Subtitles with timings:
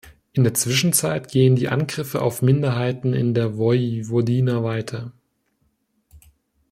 [0.33, 5.11] In der Zwischenzeit gehen die Angriffe auf Minderheiten in der Vojvodina weiter.